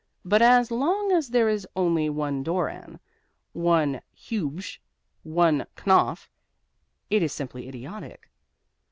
[0.25, 2.99] But as long as there is only one Doran,
[3.53, 4.79] one Huebsch,
[5.21, 6.27] one Knopf,
[7.11, 8.27] it is simply idiotic.